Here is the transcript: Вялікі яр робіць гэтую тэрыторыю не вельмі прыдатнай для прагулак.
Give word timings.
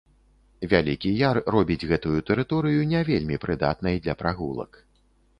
Вялікі 0.69 1.09
яр 1.17 1.37
робіць 1.55 1.87
гэтую 1.91 2.19
тэрыторыю 2.29 2.81
не 2.93 3.01
вельмі 3.09 3.37
прыдатнай 3.43 4.01
для 4.07 4.15
прагулак. 4.23 4.81